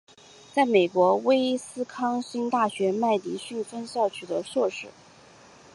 [0.51, 4.87] 在美国威斯康辛大学麦迪逊分校取得硕士。